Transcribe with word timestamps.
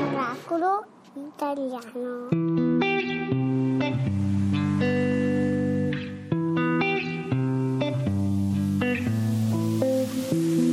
Oracolo 0.00 0.86
italiano. 1.12 2.28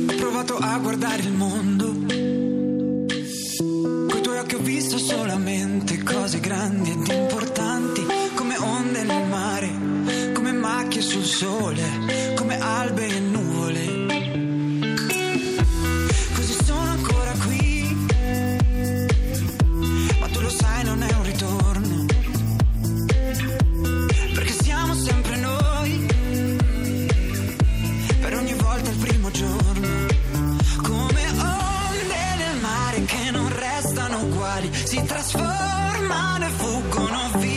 Ho 0.08 0.16
provato 0.16 0.56
a 0.56 0.78
guardare 0.78 1.20
il 1.20 1.32
mondo. 1.32 1.92
Coi 4.08 4.20
tuoi 4.22 4.38
occhi 4.38 4.54
ho 4.54 4.60
visto 4.60 4.96
solamente 4.96 6.02
cose 6.02 6.40
grandi 6.40 6.90
ed 6.92 7.06
importanti, 7.06 8.06
come 8.34 8.56
onde 8.56 9.02
nel 9.02 9.28
mare, 9.28 10.32
come 10.32 10.52
macchie 10.52 11.02
sul 11.02 11.24
sole, 11.24 12.34
come 12.34 12.58
alberi 12.58 13.15
si 34.72 35.02
trasformano 35.04 36.46
e 36.46 36.50
fuggono 36.50 37.30
via. 37.38 37.55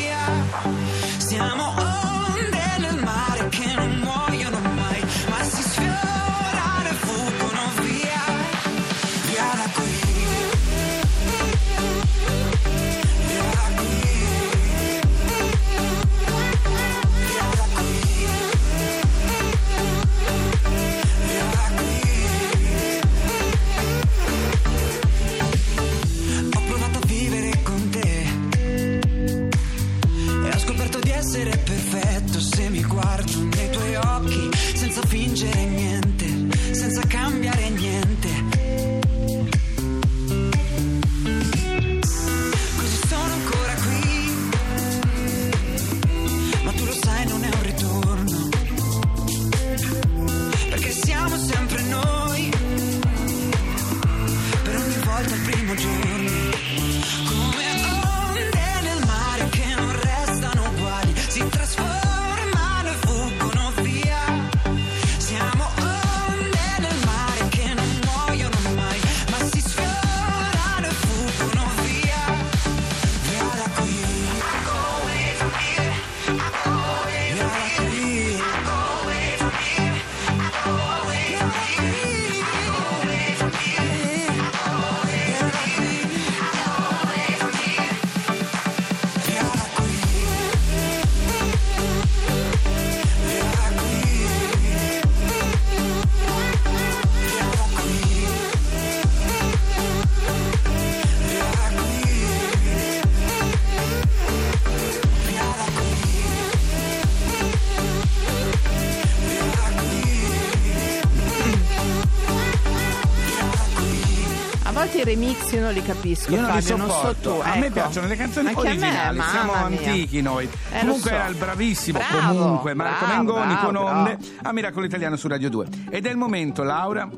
Remix 115.10 115.52
io 115.52 115.62
non 115.62 115.74
li 115.74 115.82
capisco, 115.82 116.32
Io 116.34 116.42
non 116.42 116.56
li 116.56 116.62
Fabio, 116.62 116.78
non 116.78 116.88
so 116.90 116.94
sopporto. 116.96 117.34
tu. 117.34 117.40
A 117.44 117.56
me 117.56 117.66
ecco. 117.66 117.74
piacciono 117.74 118.08
le 118.08 118.16
canzoni 118.16 118.48
Anche 118.48 118.60
a 118.60 118.64
me, 118.64 118.70
originali, 118.70 119.22
siamo 119.32 119.52
mia. 119.52 119.66
antichi 119.66 120.22
noi. 120.22 120.50
Eh, 120.72 120.80
comunque 120.80 121.10
so. 121.10 121.16
era 121.16 121.28
il 121.28 121.36
bravissimo, 121.36 122.00
Bravo, 122.10 122.40
comunque 122.40 122.74
Marco 122.74 123.06
bravo, 123.06 123.16
Mengoni 123.24 123.54
bravo, 123.54 123.66
con 123.66 123.76
Onde 123.76 124.16
bravo. 124.18 124.26
a 124.44 124.52
Miracolo 124.54 124.86
Italiano 124.86 125.16
su 125.16 125.28
Radio 125.28 125.50
2. 125.50 125.68
Ed 125.90 126.06
è 126.06 126.10
il 126.10 126.18
momento, 126.18 126.64
Laura, 126.64 127.10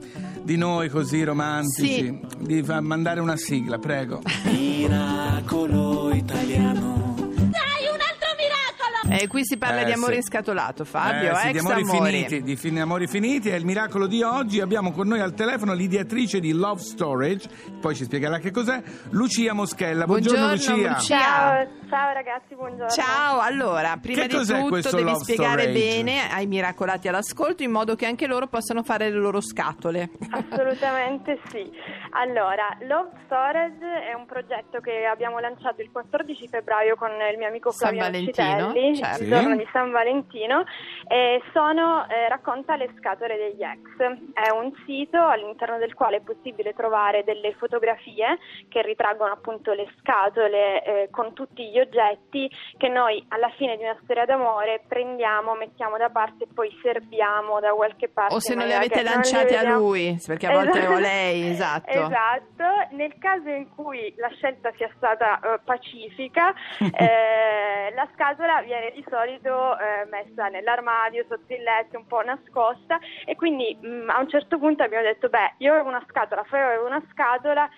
di 0.44 0.56
noi 0.58 0.90
così 0.90 1.24
romantici, 1.24 2.06
Sì. 2.06 2.20
di 2.40 2.62
mandare 2.82 3.20
una 3.20 3.36
sigla, 3.38 3.78
prego. 3.78 4.22
Miracolo 4.44 6.12
italiano. 6.14 6.91
Eh, 9.12 9.28
qui 9.28 9.44
si 9.44 9.58
parla 9.58 9.82
Eh, 9.82 9.86
di 9.86 9.92
amore 9.92 10.14
sì. 10.14 10.18
inscatolato, 10.20 10.86
Fabio, 10.86 11.32
Eh, 11.32 11.36
sì, 11.36 11.52
di 11.52 11.58
amori, 11.60 11.86
finiti, 11.86 12.42
di 12.42 12.56
fin- 12.56 12.80
amori 12.80 13.08
finiti 13.08 13.50
è 13.50 13.56
il 13.56 13.66
miracolo 13.66 14.08
di 14.08 14.22
oggi. 14.24 14.60
Abbiamo 14.62 14.92
con 14.92 15.08
noi 15.08 15.20
al 15.20 15.34
telefono 15.34 15.74
l'ideatrice 15.74 16.40
di 16.40 16.54
Love 16.54 16.82
Storage, 16.82 17.50
poi 17.80 17.96
ci 17.96 18.04
spiegherà 18.06 18.38
che 18.40 18.52
cos'è, 18.52 18.82
Lucia 19.12 19.54
Moschella. 19.54 20.06
Buongiorno, 20.06 20.46
Buongiorno, 20.48 20.78
Lucia. 20.82 20.94
Lucia. 20.96 21.18
Ciao, 21.18 21.68
ciao 21.90 22.14
ragazzi, 22.14 22.56
buongiorno. 22.56 22.90
Ciao, 22.90 23.40
allora, 23.40 23.98
prima 24.02 24.22
Che 24.22 24.28
di 24.28 24.34
tutto 24.36 24.46
devi 24.92 25.04
love 25.04 25.20
spiegare 25.24 25.62
storage? 25.64 25.80
bene 25.80 26.32
ai 26.32 26.48
miracolati 26.48 27.08
all'ascolto 27.08 27.64
in 27.64 27.72
modo 27.72 27.96
che 27.96 28.06
anche 28.06 28.28
loro 28.28 28.48
possano 28.48 28.84
fare 28.84 29.10
le 29.10 29.18
loro 29.18 29.42
scatole. 29.42 30.10
Assolutamente 30.30 31.40
sì. 31.50 31.70
Allora, 32.12 32.78
Love 32.88 33.10
Storage 33.26 33.86
è 34.10 34.14
un 34.14 34.26
progetto 34.26 34.80
che 34.80 35.06
abbiamo 35.06 35.40
lanciato 35.40 35.82
il 35.82 35.90
14 35.92 36.48
febbraio 36.48 36.96
con 36.96 37.10
il 37.32 37.38
mio 37.38 37.48
amico 37.48 37.72
Flavio 37.72 38.00
Valentino, 38.00 38.72
Citelli, 38.74 39.01
certo. 39.02 39.24
il 39.24 39.30
giorno 39.30 39.56
di 39.56 39.68
San 39.72 39.92
Valentino, 39.92 40.64
e 41.08 41.42
sono, 41.54 42.08
eh, 42.08 42.28
racconta 42.30 42.76
le 42.76 42.90
scatole 42.98 43.38
degli 43.38 43.64
ex. 43.64 44.34
È 44.34 44.50
un 44.52 44.72
sito 44.86 45.18
all'interno 45.18 45.78
del 45.78 45.94
quale 45.94 46.18
è 46.18 46.22
possibile 46.22 46.74
trovare 46.74 47.24
delle 47.24 47.54
fotografie 47.54 48.38
che 48.70 48.82
ritraggono 48.82 49.34
appunto 49.34 49.74
le 49.74 49.88
scatole 50.00 50.84
eh, 50.84 51.08
con 51.12 51.34
tutti 51.34 51.70
gli 51.70 51.80
oggetti 51.80 52.50
che 52.78 52.88
noi 52.88 53.24
alla 53.30 53.50
fine 53.58 53.78
di 53.78 53.84
una 53.84 53.98
storia 54.04 54.26
d'amore 54.26 54.84
prendiamo, 54.88 55.56
mettiamo 55.56 55.98
da 55.98 56.10
parte 56.10 56.46
e 56.46 56.48
poi 56.54 56.70
serbiamo 56.82 57.60
da 57.60 57.72
qualche 57.72 58.10
parte. 58.10 58.36
O 58.36 58.40
se 58.40 58.56
non 58.56 58.68
le 58.68 58.76
avete 58.76 59.04
lanciate 59.04 59.56
a 59.56 59.62
vediamo. 59.62 59.80
lui, 59.80 60.20
perché 60.26 60.48
a 60.48 60.54
volte 60.54 60.80
Esatto. 60.80 60.94
o 60.94 61.00
lei, 61.00 61.50
esatto. 61.50 61.90
Esatto, 61.90 62.96
nel 62.96 63.18
caso 63.20 63.50
in 63.50 63.70
cui 63.76 64.14
la 64.18 64.30
scelta 64.30 64.72
sia 64.78 64.90
stata 64.96 65.40
eh, 65.40 65.60
pacifica, 65.64 66.54
eh, 66.80 67.94
la 67.94 68.08
scatola 68.14 68.62
viene 68.62 68.91
di 68.94 69.04
solito 69.10 69.78
eh, 69.78 70.06
messa 70.10 70.48
nell'armadio, 70.48 71.26
sotto 71.28 71.54
il 71.54 71.64
letto, 71.64 71.98
un 71.98 72.06
po' 72.06 72.22
nascosta. 72.22 73.00
E 73.26 73.36
quindi 73.36 73.78
mh, 73.80 74.10
a 74.10 74.20
un 74.20 74.30
certo 74.30 74.58
punto 74.58 74.84
abbiamo 74.84 75.04
detto, 75.04 75.30
beh, 75.30 75.56
io 75.58 75.74
avevo 75.74 75.90
una 75.90 76.04
scatola, 76.08 76.44
Fabio 76.44 76.66
aveva 76.66 76.86
una 76.86 77.04
scatola, 77.12 77.70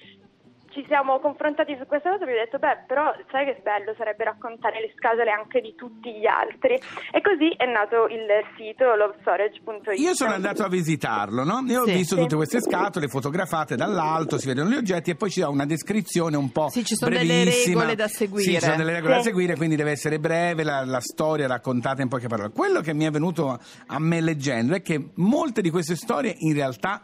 ci 0.74 0.84
siamo 0.88 1.20
confrontati 1.20 1.76
su 1.80 1.86
questa 1.86 2.10
cosa 2.12 2.26
e 2.26 2.30
abbiamo 2.30 2.44
detto, 2.44 2.58
beh, 2.60 2.84
però 2.88 3.14
sai 3.32 3.46
che 3.46 3.60
bello 3.64 3.94
sarebbe 3.98 4.24
raccontare 4.26 4.82
le 4.82 4.92
scatole 4.98 5.30
anche 5.32 5.62
di 5.62 5.74
tutti 5.76 6.12
gli 6.12 6.26
altri. 6.26 6.74
E 7.14 7.22
così 7.22 7.50
è 7.56 7.66
nato 7.66 8.08
il 8.08 8.26
sito 8.58 8.96
lovestorage.it. 8.96 10.00
Io 10.00 10.14
sono 10.16 10.34
andato 10.34 10.64
a 10.64 10.68
visitarlo, 10.68 11.44
no? 11.44 11.64
E 11.70 11.78
ho 11.78 11.86
Sì. 11.86 11.94
visto 11.94 12.16
Sì. 12.16 12.22
tutte 12.22 12.36
queste 12.36 12.60
scatole 12.62 13.08
fotografate 13.08 13.76
dall'alto, 13.76 14.38
si 14.38 14.48
vedono 14.48 14.70
gli 14.70 14.76
oggetti 14.78 15.12
e 15.12 15.16
poi 15.16 15.30
ci 15.30 15.40
dà 15.40 15.50
una 15.50 15.66
descrizione 15.66 16.36
un 16.38 16.52
po' 16.52 16.70
Sì, 16.70 16.84
ci 16.84 16.96
sono 16.96 17.12
delle 17.12 17.26
brevissima. 17.26 17.80
regole 17.80 17.96
da 17.96 18.08
seguire. 18.08 18.44
Sì, 18.44 18.54
ci 18.56 18.60
sono 18.62 18.76
delle 18.76 18.94
regole 18.94 19.14
da 19.14 19.20
Sì. 19.22 19.28
seguire, 19.28 19.56
quindi 19.56 19.76
deve 19.76 19.92
essere 19.92 20.20
breve 20.20 20.64
la, 20.64 20.84
la 20.86 21.00
storia 21.02 21.48
raccontata 21.48 22.02
in 22.02 22.08
poche 22.10 22.28
parole. 22.28 22.50
Quello 22.52 22.82
che 22.82 22.94
mi 22.94 23.06
è 23.06 23.12
venuto 23.12 23.60
a 23.88 24.00
me 24.00 24.22
leggendo 24.22 24.74
è 24.76 24.82
che 24.82 25.10
molte 25.16 25.62
di 25.62 25.70
queste 25.70 25.96
storie 25.96 26.34
in 26.40 26.54
realtà 26.54 27.02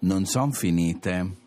non 0.00 0.24
sono 0.24 0.50
finite. 0.50 1.40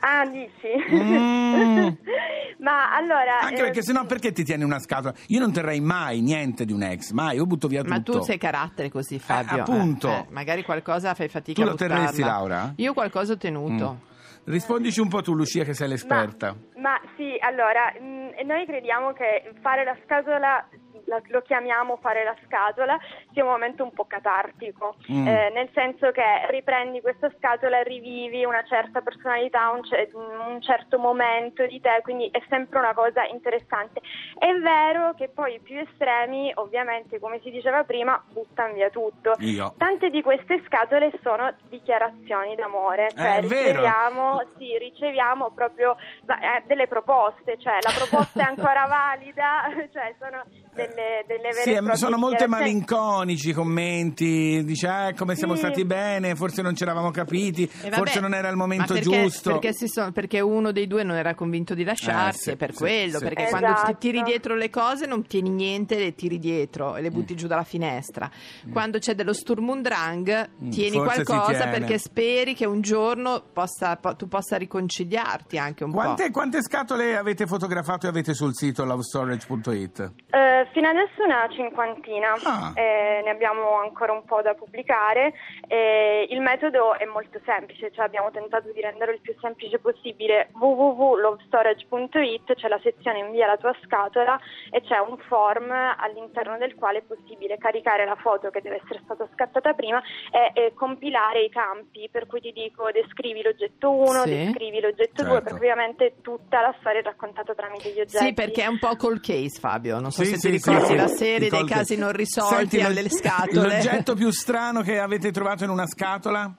Ah, 0.00 0.26
dici? 0.26 0.68
Mm. 0.94 1.88
Ma 2.60 2.94
allora... 2.94 3.40
Anche 3.40 3.60
eh, 3.60 3.64
perché 3.64 3.82
sennò 3.82 4.04
perché 4.04 4.32
ti 4.32 4.44
tieni 4.44 4.64
una 4.64 4.78
scatola? 4.78 5.14
Io 5.28 5.40
non 5.40 5.52
terrei 5.52 5.80
mai 5.80 6.20
niente 6.20 6.64
di 6.64 6.72
un 6.72 6.82
ex, 6.82 7.12
mai, 7.12 7.36
io 7.36 7.46
butto 7.46 7.68
via 7.68 7.82
Ma 7.86 7.96
tutto. 7.96 8.18
tu 8.18 8.24
sei 8.24 8.36
carattere 8.38 8.90
così, 8.90 9.18
Fabio. 9.18 9.60
appunto. 9.62 10.08
eh, 10.08 10.12
eh, 10.12 10.26
magari 10.30 10.62
qualcosa 10.62 11.14
fai 11.14 11.28
fatica 11.28 11.62
Tu 11.62 11.66
a 11.66 11.70
lo 11.70 11.76
terresti, 11.76 12.20
buttarla. 12.20 12.32
Laura? 12.32 12.72
Io 12.76 12.92
qualcosa 12.92 13.32
ho 13.32 13.36
tenuto. 13.38 13.92
Mm. 14.04 14.08
Rispondici 14.44 15.00
un 15.00 15.08
po' 15.08 15.20
tu, 15.22 15.34
Lucia, 15.34 15.64
che 15.64 15.74
sei 15.74 15.88
l'esperta. 15.88 16.54
Ma, 16.76 16.80
ma 16.80 17.00
sì, 17.16 17.36
allora, 17.40 17.92
mh, 17.98 18.46
noi 18.46 18.64
crediamo 18.66 19.12
che 19.12 19.52
fare 19.62 19.84
la 19.84 19.96
scatola, 20.04 20.38
la- 20.38 20.66
lo 21.06 21.40
chiamiamo 21.42 21.96
fare 22.00 22.24
la 22.24 22.36
scatola, 22.46 22.98
sia 23.32 23.44
un 23.44 23.50
momento 23.50 23.82
un 23.84 23.92
po' 23.92 24.04
catartico, 24.06 24.96
Mm. 25.10 25.26
eh, 25.26 25.50
nel 25.50 25.68
senso 25.74 26.10
che 26.12 26.22
riprendi 26.48 27.00
questa 27.00 27.30
scatola 27.36 27.80
e 27.80 27.84
rivivi 27.84 28.44
una 28.44 28.62
certa 28.64 29.00
personalità, 29.00 29.70
un, 29.70 29.82
ce- 29.84 30.10
un 30.14 30.60
certo 30.60 30.98
momento 30.98 31.66
di 31.66 31.80
te, 31.80 32.00
quindi 32.02 32.28
è 32.30 32.42
sempre 32.48 32.78
una 32.78 32.94
cosa 32.94 33.24
interessante. 33.26 34.00
È 34.38 34.52
vero 34.54 35.14
che 35.14 35.28
poi 35.28 35.54
i 35.54 35.60
più 35.60 35.78
estremi, 35.78 36.52
ovviamente, 36.56 37.18
come 37.18 37.40
si 37.40 37.50
diceva 37.50 37.84
prima, 37.84 38.22
buttano 38.28 38.74
via 38.74 38.90
tutto. 38.90 39.34
Io. 39.38 39.74
Tante 39.78 40.10
di 40.10 40.22
queste 40.22 40.62
scatole 40.66 41.10
sono 41.22 41.52
dichiarazioni 41.68 42.54
d'amore, 42.54 43.10
cioè 43.16 43.26
Eh, 43.26 43.36
è 43.38 43.42
vero. 43.42 43.66
riceviamo, 43.80 44.42
sì, 44.58 44.78
riceviamo 44.78 45.50
proprio 45.50 45.96
eh, 45.96 46.62
delle 46.66 46.86
proposte, 46.86 47.58
cioè 47.58 47.78
la 47.80 47.92
proposta 47.96 48.40
è 48.42 48.46
ancora 48.48 48.86
valida, 48.86 49.62
cioè 49.92 50.14
sono 50.18 50.42
delle, 50.74 51.24
delle 51.26 51.48
vere 51.50 51.62
Sì, 51.62 51.70
e 51.70 51.74
proprie 51.76 51.96
sono 51.96 52.16
molto 52.16 52.44
dichiarazioni. 52.44 52.72
malinconici 52.72 53.48
i 53.50 53.52
commenti, 53.52 54.64
dice 54.64 54.88
eh, 55.08 55.14
come 55.14 55.34
siamo 55.36 55.54
Sì. 55.54 55.60
stati 55.60 55.84
bene, 55.84 56.34
forse 56.34 56.62
non 56.62 56.74
ci 56.74 56.82
eravamo 56.82 57.10
capiti, 57.10 57.68
vabbè, 57.82 57.94
forse 57.96 58.20
non 58.20 58.34
era 58.34 58.48
il 58.48 58.56
momento 58.56 58.94
ma 58.94 59.00
perché, 59.00 59.22
giusto. 59.22 59.50
Perché, 59.52 59.72
si 59.74 59.88
sono- 59.88 60.12
perché 60.12 60.40
uno 60.40 60.72
dei 60.72 60.86
due 60.86 61.02
non 61.02 61.16
era 61.16 61.34
convinto 61.34 61.74
di 61.74 61.84
lasciarsi, 61.84 62.38
Eh, 62.38 62.42
sì, 62.42 62.50
è 62.50 62.56
per 62.56 62.70
sì, 62.72 62.76
quello. 62.78 63.18
sì. 63.18 63.24
Perché 63.24 63.46
quando 63.48 63.66
ti 63.68 63.72
Esatto. 63.74 63.96
tiri 63.98 64.22
dietro 64.22 64.54
le 64.54 64.70
cose 64.70 65.06
non 65.06 65.26
tieni 65.26 65.50
niente, 65.50 65.98
le 65.98 66.14
tiri 66.14 66.38
dietro 66.38 66.96
e 66.96 67.02
le 67.02 67.10
Mm. 67.10 67.12
butti 67.14 67.34
giù 67.34 67.46
dalla 67.46 67.64
finestra. 67.64 68.30
Quando 68.70 68.98
c'è 68.98 69.14
dello 69.14 69.32
Sturm 69.32 69.68
und 69.68 69.82
Drang, 69.82 70.48
tieni 70.70 70.98
Mm, 70.98 71.02
forse 71.04 71.18
si 71.18 71.24
qualcosa 71.24 71.52
tiene. 71.64 71.70
perché 71.78 71.98
speri 71.98 72.54
che 72.54 72.66
un 72.66 72.80
giorno 72.80 73.42
possa- 73.52 73.96
po- 73.96 74.14
tu 74.16 74.28
possa 74.28 74.56
riconciliarti 74.56 75.58
anche 75.58 75.84
un 75.84 75.90
Quante, 75.92 76.30
quante 76.30 76.62
scatole 76.62 77.16
avete 77.16 77.46
fotografato 77.46 78.06
e 78.06 78.08
avete 78.08 78.34
sul 78.34 78.54
sito 78.54 78.84
lovestorage.it? 78.84 80.12
Eh, 80.32 80.68
fino 80.72 80.88
adesso 80.88 81.24
una 81.24 81.48
cinquantina, 81.50 82.34
Ah. 82.44 82.72
Eh, 82.74 83.20
ne 83.24 83.30
abbiamo 83.30 83.78
ancora 83.80 84.12
un 84.12 84.24
po' 84.24 84.40
da 84.42 84.54
pubblicare. 84.54 85.32
Eh, 85.66 86.26
il 86.30 86.40
metodo 86.40 86.96
è 86.96 87.04
molto 87.04 87.40
semplice, 87.44 87.90
cioè 87.92 88.04
abbiamo 88.04 88.30
tentato 88.30 88.70
di 88.72 88.80
renderlo 88.80 89.12
il 89.14 89.20
più 89.20 89.34
semplice 89.40 89.78
possibile. 89.78 90.50
www.lovestorage.it 90.58 92.54
c'è 92.54 92.68
la 92.68 92.78
sezione 92.82 93.18
invia 93.18 93.46
la 93.46 93.56
tua 93.56 93.74
scatola 93.82 94.38
e 94.70 94.80
c'è 94.82 94.98
un 94.98 95.16
form 95.28 95.70
all'interno 95.70 96.56
del 96.58 96.74
quale 96.74 96.98
è 96.98 97.02
possibile 97.02 97.58
caricare 97.58 98.04
la 98.04 98.16
foto 98.16 98.50
che 98.50 98.60
deve 98.60 98.80
essere 98.82 99.00
stata 99.04 99.28
scattata 99.32 99.72
prima 99.72 100.00
e, 100.30 100.50
e 100.54 100.74
compilare 100.74 101.42
i 101.42 101.50
campi, 101.50 102.08
per 102.10 102.26
cui 102.26 102.40
ti 102.40 102.52
dico 102.52 102.90
descrivi 102.92 103.42
l'oggetto 103.42 103.90
1, 103.90 104.22
Sì. 104.22 104.30
descrivi 104.44 104.80
l'oggetto 104.80 105.22
2, 105.22 105.30
Certo. 105.32 105.42
perché 105.42 105.54
ovviamente 105.58 106.14
tutta 106.22 106.60
la 106.60 106.74
storia 106.80 107.00
è 107.00 107.02
raccontata 107.02 107.54
tramite 107.54 107.90
gli 107.90 108.00
oggetti. 108.00 108.24
Sì, 108.26 108.32
perché 108.34 108.62
è 108.62 108.66
un 108.66 108.78
po' 108.78 108.94
col 108.96 109.20
case, 109.20 109.58
Fabio. 109.58 109.98
Non 109.98 110.10
so 110.10 110.19
Sì, 110.24 110.30
se 110.30 110.38
sì, 110.38 110.50
ti 110.50 110.58
sì, 110.60 110.70
ricordi 110.70 110.86
sì. 110.92 110.96
la 110.96 111.06
serie 111.08 111.48
dei 111.48 111.64
casi 111.64 111.96
non 111.96 112.12
risolti 112.12 112.54
Senti, 112.54 112.80
lo- 112.80 112.86
alle 112.86 113.08
scatole. 113.10 113.74
L'oggetto 113.76 114.14
più 114.14 114.30
strano 114.30 114.82
che 114.82 114.98
avete 114.98 115.30
trovato 115.30 115.64
in 115.64 115.70
una 115.70 115.86
scatola? 115.86 116.52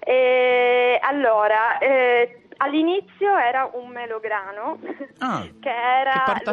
Eh, 0.00 0.98
allora, 1.02 1.78
eh, 1.78 2.45
all'inizio 2.58 3.36
era 3.36 3.68
un 3.72 3.88
melograno 3.88 4.78
Ah. 5.18 5.42
che, 5.60 5.70
era 5.70 6.24
Che 6.26 6.44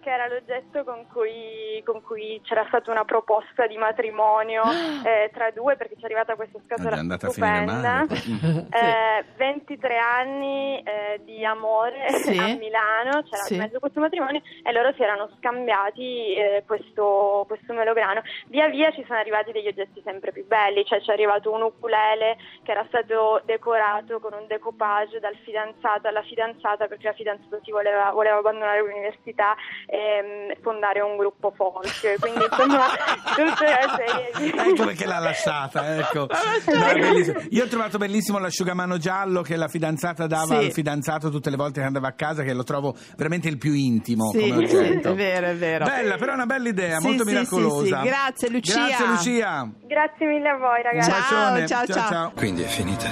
che 0.00 0.10
era 0.10 0.26
l'oggetto 0.28 0.84
con 0.84 1.06
cui, 1.12 1.82
con 1.84 2.02
cui 2.02 2.40
c'era 2.44 2.64
stata 2.68 2.90
una 2.90 3.04
proposta 3.04 3.66
di 3.66 3.76
matrimonio 3.76 4.62
eh, 5.04 5.30
tra 5.32 5.50
due 5.50 5.76
perché 5.76 5.94
ci 5.96 6.02
è 6.02 6.04
arrivata 6.04 6.34
questa 6.34 6.58
scatola 6.64 6.96
stupenda. 7.18 8.06
Eh, 8.74 9.24
23 9.36 9.96
anni 9.98 10.82
eh, 10.82 11.20
di 11.24 11.44
amore 11.44 12.08
Sì. 12.24 12.36
a 12.38 12.54
Milano, 12.56 13.22
c'era 13.22 13.42
Sì. 13.44 13.54
in 13.54 13.60
mezzo 13.60 13.78
questo 13.78 14.00
matrimonio 14.00 14.42
e 14.62 14.72
loro 14.72 14.92
si 14.94 15.02
erano 15.02 15.30
scambiati 15.38 16.34
eh, 16.34 16.64
questo, 16.66 17.44
questo 17.46 17.72
melograno. 17.72 18.22
Via 18.48 18.68
via 18.68 18.90
ci 18.92 19.04
sono 19.06 19.18
arrivati 19.18 19.52
degli 19.52 19.68
oggetti 19.68 20.00
sempre 20.04 20.32
più 20.32 20.46
belli, 20.46 20.84
cioè 20.84 21.00
ci 21.00 21.10
è 21.10 21.12
arrivato 21.12 21.52
un 21.52 21.62
ukulele 21.62 22.36
che 22.62 22.70
era 22.72 22.84
stato 22.88 23.40
decorato 23.44 24.18
con 24.20 24.32
un 24.32 24.46
decoupage 24.46 24.93
dal 25.20 25.36
fidanzato 25.44 26.08
alla 26.08 26.22
fidanzata 26.22 26.86
perché 26.86 27.08
la 27.08 27.12
fidanzata 27.14 27.58
si 27.62 27.70
voleva, 27.70 28.10
voleva 28.12 28.38
abbandonare 28.38 28.80
l'università 28.80 29.54
e 29.86 30.22
mm, 30.56 30.62
fondare 30.62 31.00
un 31.00 31.16
gruppo 31.16 31.52
folk, 31.54 32.18
quindi 32.20 32.44
insomma 32.44 32.86
tutta 33.34 33.64
una 33.64 33.96
serie 33.96 34.30
di... 34.38 34.48
Ecco 34.56 34.84
perché 34.86 35.06
l'ha 35.06 35.18
lasciata, 35.18 35.96
ecco. 35.98 36.26
No. 36.74 37.40
Io 37.50 37.64
ho 37.64 37.68
trovato 37.68 37.98
bellissimo 37.98 38.38
l'asciugamano 38.38 38.96
giallo 38.96 39.42
che 39.42 39.56
la 39.56 39.68
fidanzata 39.68 40.26
dava 40.26 40.58
Sì. 40.58 40.66
al 40.66 40.72
fidanzato 40.72 41.30
tutte 41.30 41.50
le 41.50 41.56
volte 41.56 41.80
che 41.80 41.86
andava 41.86 42.08
a 42.08 42.12
casa, 42.12 42.42
che 42.42 42.52
lo 42.52 42.64
trovo 42.64 42.94
veramente 43.16 43.48
il 43.48 43.58
più 43.58 43.72
intimo 43.72 44.30
Sì, 44.30 44.48
è 44.50 45.14
vero, 45.14 45.46
è 45.48 45.54
vero. 45.56 45.84
Bella, 45.84 46.16
però 46.16 46.32
è 46.32 46.34
una 46.34 46.46
bella 46.46 46.68
idea, 46.68 46.98
Sì, 46.98 47.06
molto 47.06 47.24
sì, 47.24 47.30
miracolosa. 47.32 48.00
sì, 48.00 48.02
sì. 48.02 48.08
Grazie, 48.08 48.48
Lucia. 48.50 48.86
Grazie 48.86 49.06
Lucia. 49.06 49.68
Grazie 49.86 50.26
mille 50.26 50.48
a 50.48 50.56
voi 50.56 50.82
ragazzi. 50.82 51.10
Ciao, 51.10 51.52
bacione. 51.52 51.66
ciao, 51.66 51.86
ciao. 52.08 52.32
Quindi 52.34 52.62
è 52.62 52.66
finita. 52.66 53.08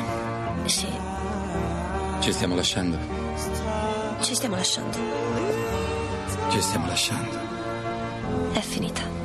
Sì, 0.64 0.86
Ci 2.22 2.32
stiamo 2.32 2.54
lasciando. 2.54 2.96
ci 4.20 4.36
stiamo 4.36 4.54
lasciando. 4.54 4.96
Ci 6.50 6.60
stiamo 6.60 6.86
lasciando. 6.86 7.38
È 8.52 8.60
finita. 8.60 9.21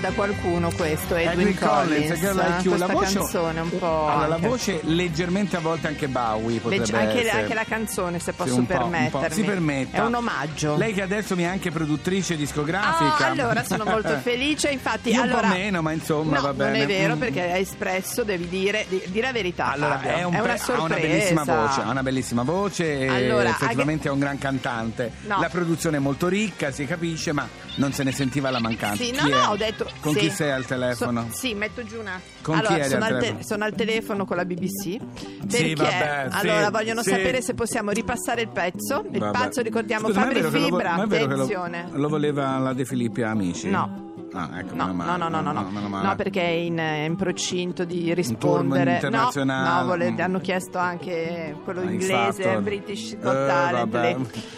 Ricorda 0.00 0.10
qualcuno 0.12 0.70
questo, 0.74 1.14
Edwin, 1.14 1.48
Edwin 1.48 1.58
Collins, 1.58 2.18
Girl 2.20 2.36
Like 2.36 2.78
la 2.78 2.86
voce, 2.86 3.14
canzone 3.18 3.60
un 3.60 3.78
po'... 3.78 4.08
allora, 4.08 4.26
la 4.26 4.36
voce 4.38 4.80
leggermente 4.84 5.56
a 5.56 5.60
volte 5.60 5.88
anche 5.88 6.08
Bowie 6.08 6.58
potrebbe 6.58 6.84
Legge- 6.86 6.96
anche, 6.96 7.20
essere. 7.24 7.40
anche 7.42 7.54
la 7.54 7.64
canzone, 7.64 8.18
se 8.18 8.30
Sì, 8.32 8.36
posso 8.36 8.56
po'. 8.56 8.62
permettermi. 8.62 9.34
Si 9.34 9.42
permetta. 9.42 9.96
È 9.98 10.00
un 10.00 10.14
omaggio. 10.14 10.76
Lei 10.76 10.94
che 10.94 11.02
adesso 11.02 11.36
mi 11.36 11.42
è 11.42 11.46
anche 11.46 11.70
produttrice 11.70 12.36
discografica. 12.36 13.26
Ah, 13.26 13.30
allora 13.30 13.62
sono 13.64 13.84
molto 13.84 14.16
felice, 14.22 14.70
infatti 14.70 15.10
Io 15.10 15.22
allora, 15.22 15.46
un 15.46 15.52
po' 15.52 15.58
meno, 15.58 15.82
ma 15.82 15.92
insomma 15.92 16.36
no, 16.36 16.42
va 16.42 16.54
bene. 16.54 16.70
non 16.72 16.80
è 16.80 16.86
vero 16.86 17.08
Mm. 17.10 17.18
perché 17.18 17.52
hai 17.52 17.60
espresso, 17.62 18.22
devi 18.22 18.48
dire, 18.48 18.86
di, 18.88 19.02
di 19.06 19.20
la 19.20 19.32
verità. 19.32 19.72
Allora, 19.72 19.98
Fabio. 19.98 20.10
è, 20.10 20.22
un 20.22 20.34
una 20.34 20.42
pe- 20.42 20.50
ha 20.52 20.56
sorpresa. 20.56 20.84
una 20.84 20.94
bellissima 20.96 21.44
voce, 21.44 21.80
ha 21.80 21.90
una 21.90 22.02
bellissima 22.02 22.42
voce 22.42 23.06
Allora, 23.06 23.48
effettivamente 23.50 24.08
è 24.08 24.10
un 24.10 24.18
gran 24.18 24.38
cantante. 24.38 25.12
No. 25.26 25.38
La 25.40 25.48
produzione 25.48 25.96
è 25.96 26.00
molto 26.00 26.28
ricca, 26.28 26.70
si 26.70 26.86
capisce, 26.86 27.32
ma 27.32 27.46
non 27.76 27.92
se 27.92 28.02
ne 28.04 28.12
sentiva 28.12 28.50
la 28.50 28.60
mancanza. 28.60 29.02
Sì, 29.02 29.10
no, 29.12 29.26
no, 29.26 29.42
è? 29.42 29.46
ho 29.48 29.56
detto. 29.56 29.89
Con 30.00 30.12
sì. 30.14 30.18
chi 30.20 30.30
sei 30.30 30.50
al 30.50 30.64
telefono? 30.66 31.26
So- 31.30 31.36
sì, 31.36 31.54
metto 31.54 31.84
giù 31.84 31.98
una. 32.00 32.20
Con 32.42 32.54
allora, 32.56 32.74
chi 32.74 32.80
eri 32.80 32.88
sono 32.88 33.04
al 33.04 33.10
te- 33.12 33.18
telefono? 33.18 33.42
sono 33.42 33.64
al 33.64 33.74
telefono 33.74 34.24
con 34.24 34.36
la 34.36 34.44
BBC. 34.44 34.96
Perché 34.98 35.56
Sì, 35.56 35.74
vabbè, 35.74 36.28
sì, 36.30 36.36
allora 36.38 36.70
vogliono 36.70 37.02
sapere 37.02 37.42
se 37.42 37.54
possiamo 37.54 37.90
ripassare 37.90 38.42
il 38.42 38.48
pezzo. 38.48 39.04
Il 39.12 39.18
Vabbè. 39.18 39.38
pezzo 39.38 39.60
ricordiamo 39.62 40.06
Scusa, 40.08 40.20
Fabri 40.22 40.40
lo 40.40 40.50
vo- 40.50 40.58
Fibra. 40.58 41.04
vero 41.06 41.26
che 41.26 41.34
lo- 41.34 41.42
Attenzione. 41.42 41.88
Lo, 41.92 42.08
voleva 42.08 42.58
la 42.58 42.72
De 42.72 42.84
Filippi 42.84 43.22
Amici? 43.22 43.68
No. 43.68 44.09
Ah, 44.32 44.48
ecco, 44.60 44.74
No, 44.76 44.92
no, 44.92 45.16
no, 45.16 45.28
no, 45.28 45.40
no, 45.40 45.52
no, 45.52 45.88
male. 45.88 46.06
no, 46.06 46.14
perché 46.14 46.40
è 46.42 46.46
in, 46.50 46.76
è 46.76 47.04
in 47.04 47.16
procinto 47.16 47.84
di 47.84 48.14
rispondere. 48.14 48.94
internazionale. 48.94 49.68
No, 49.68 49.80
no, 49.80 49.86
vole- 49.86 50.10
Mm. 50.12 50.20
hanno 50.20 50.38
chiesto 50.38 50.78
anche 50.78 51.56
quello 51.64 51.80
Ah, 51.80 51.90
inglese. 51.90 52.58
British 52.60 53.12
Eh, 53.12 53.18
Got 53.18 53.46
Talent. 53.46 53.90
vabbè, 53.90 54.16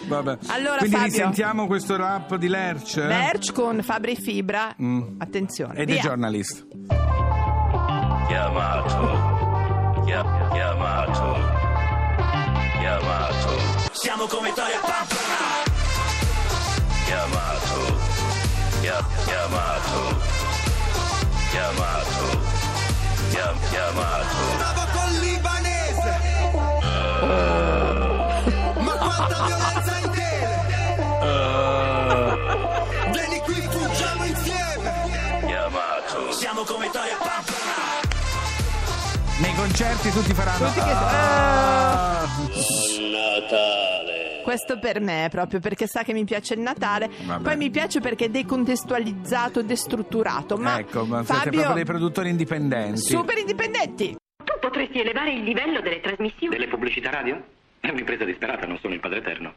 vabbè. 0.09 0.39
Allora, 0.49 0.77
Quindi 0.77 0.97
Fabio. 0.97 1.11
risentiamo 1.11 1.67
questo 1.67 1.97
rap 1.97 2.37
di 2.37 2.49
Lerch? 2.49 2.97
eh? 2.99 3.07
Lerch 3.07 3.53
con 3.53 3.81
Fabri 3.83 4.15
Fibra. 4.17 4.75
Mm. 4.81 5.01
Attenzione. 5.19 5.75
E 5.79 5.87
The. 5.87 5.99
Journalist. 6.01 6.67
Chiamato. 8.27 10.03
Chia- 10.05 10.49
chiamato. 10.53 11.37
Chiamato. 12.79 13.59
Siamo 13.93 14.27
come 14.27 14.53
Toria 14.55 14.81
Pampa. 14.81 15.17
Chiamato. 17.07 18.12
Chia- 18.83 19.05
chiamato. 19.25 20.01
Chiamato. 21.51 22.27
Chia- 23.31 23.55
chiamato. 23.71 24.37
Stavo 24.57 24.83
col 24.93 25.13
libanese. 25.21 26.13
Ma 28.81 28.93
quanta 28.97 29.43
violenza 29.47 29.99
in 29.99 30.11
te. 30.11 30.31
Vieni 33.13 33.39
qui, 33.43 33.69
fuggiamo 33.71 34.25
insieme. 34.25 35.43
Chiamato. 35.47 36.33
Siamo 36.33 36.65
come 36.65 36.91
Toria 36.91 37.17
Pampa. 37.19 37.53
Nei 39.39 39.55
concerti 39.55 40.11
tutti 40.11 40.35
faranno. 40.35 40.67
Tutti 40.67 40.81
che- 40.81 40.91
Ah. 40.91 42.27
Natale. 43.13 43.92
Questo 44.43 44.79
per 44.79 45.01
me 45.01 45.29
proprio 45.31 45.61
perché 45.61 45.87
sa 45.87 46.03
che 46.03 46.13
mi 46.13 46.25
piace 46.25 46.55
il 46.55 46.61
Natale, 46.61 47.11
Vabbè. 47.25 47.43
poi 47.43 47.57
mi 47.57 47.71
piace 47.71 48.01
perché 48.01 48.27
è 48.27 48.29
decontestualizzato, 48.29 49.63
destrutturato. 49.63 50.57
Ma 50.57 50.79
ecco, 50.79 51.05
ma 51.05 51.25
siete 51.25 51.33
Fabio, 51.35 51.51
proprio 51.51 51.75
dei 51.75 51.85
produttori 51.85 52.29
indipendenti. 52.31 53.01
super 53.01 53.39
indipendenti. 53.39 54.17
Tu 54.45 54.53
potresti 54.61 55.01
elevare 55.01 55.33
il 55.33 55.43
livello 55.45 55.81
delle 55.81 56.01
trasmissioni. 56.01 56.57
Delle 56.57 56.69
pubblicità 56.69 57.11
radio? 57.11 57.43
È 57.81 57.89
un'impresa 57.89 58.25
disperata, 58.25 58.67
non 58.67 58.79
sono 58.81 58.95
il 58.95 59.01
padre 59.01 59.19
eterno. 59.19 59.55